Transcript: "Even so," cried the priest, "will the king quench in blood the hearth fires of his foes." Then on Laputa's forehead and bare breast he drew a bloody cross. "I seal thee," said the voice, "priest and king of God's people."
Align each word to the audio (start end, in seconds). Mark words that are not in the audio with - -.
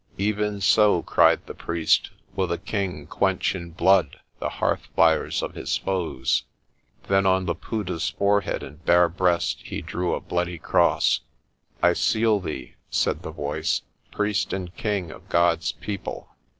"Even 0.17 0.61
so," 0.61 1.03
cried 1.03 1.45
the 1.45 1.53
priest, 1.53 2.09
"will 2.35 2.47
the 2.47 2.57
king 2.57 3.05
quench 3.05 3.53
in 3.53 3.69
blood 3.69 4.19
the 4.39 4.49
hearth 4.49 4.87
fires 4.95 5.43
of 5.43 5.53
his 5.53 5.77
foes." 5.77 6.43
Then 7.07 7.27
on 7.27 7.45
Laputa's 7.45 8.09
forehead 8.09 8.63
and 8.63 8.83
bare 8.83 9.07
breast 9.09 9.61
he 9.63 9.83
drew 9.83 10.15
a 10.15 10.19
bloody 10.19 10.57
cross. 10.57 11.19
"I 11.83 11.93
seal 11.93 12.39
thee," 12.39 12.73
said 12.89 13.21
the 13.21 13.29
voice, 13.29 13.83
"priest 14.11 14.53
and 14.53 14.75
king 14.75 15.11
of 15.11 15.29
God's 15.29 15.73
people." 15.73 16.29